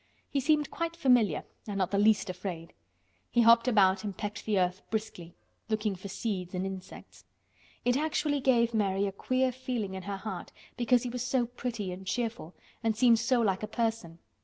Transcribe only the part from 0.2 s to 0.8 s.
He seemed